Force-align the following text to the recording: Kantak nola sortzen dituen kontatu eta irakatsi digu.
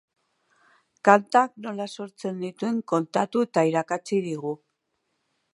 Kantak 1.09 1.53
nola 1.67 1.87
sortzen 1.97 2.41
dituen 2.45 2.81
kontatu 2.95 3.47
eta 3.49 3.69
irakatsi 3.73 4.23
digu. 4.31 4.59